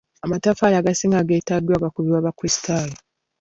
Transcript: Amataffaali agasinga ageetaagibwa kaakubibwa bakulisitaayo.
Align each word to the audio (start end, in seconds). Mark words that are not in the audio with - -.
Amataffaali 0.25 0.75
agasinga 0.77 1.15
ageetaagibwa 1.19 1.77
kaakubibwa 1.81 2.25
bakulisitaayo. 2.25 2.95